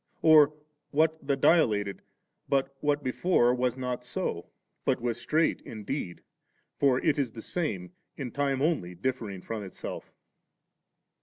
[0.23, 0.55] or
[0.89, 2.01] what the dilated,
[2.49, 4.49] but what before was not so,
[4.83, 6.23] but was strait indeed;
[6.79, 10.11] for it is the same, in time only differing from itself.